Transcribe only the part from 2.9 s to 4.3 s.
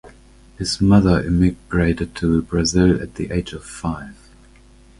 at the age of five.